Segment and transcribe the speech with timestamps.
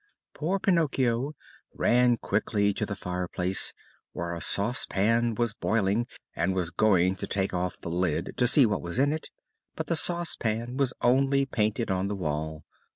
[0.33, 1.35] Poor Pinocchio
[1.75, 3.71] ran quickly to the fireplace,
[4.13, 8.65] where a saucepan was boiling, and was going to take off the lid to see
[8.65, 9.29] what was in it,
[9.75, 12.63] but the saucepan was only painted on the wall.